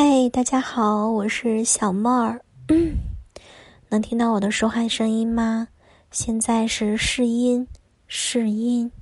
[0.00, 2.40] 嗨大家好我是小妹儿。
[3.90, 5.66] 能听到我的说话声音吗？
[6.12, 7.66] 现在是试音
[8.06, 8.92] 试音。